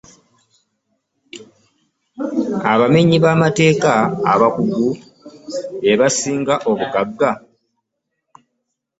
[2.71, 3.91] Abamenyi b'amateeka
[4.33, 4.85] abakugu
[5.81, 7.31] be basinga obugagga.